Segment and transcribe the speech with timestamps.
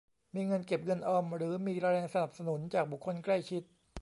[0.35, 3.63] มีเงินเก็บเงินออมหรือมีแรงสนับสนุนจากบุคคลใกล้ชิด